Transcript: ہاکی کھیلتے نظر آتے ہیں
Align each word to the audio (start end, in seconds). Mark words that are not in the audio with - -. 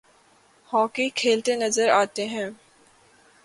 ہاکی 0.69 1.07
کھیلتے 1.09 1.55
نظر 1.55 1.89
آتے 1.91 2.25
ہیں 2.27 2.49